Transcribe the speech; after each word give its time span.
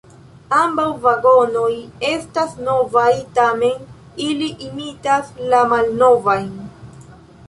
Ambaŭ 0.59 0.85
vagonoj 1.01 1.73
estas 2.11 2.55
novaj, 2.67 3.09
tamen 3.39 3.83
ili 4.29 4.47
imitas 4.69 5.29
la 5.53 5.61
malnovajn. 5.75 6.49